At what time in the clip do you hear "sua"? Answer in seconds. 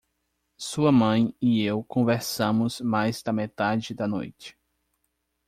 0.57-0.91